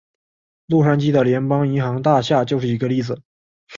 [0.65, 3.21] 洛杉矶的联邦银行大厦就是一个例子。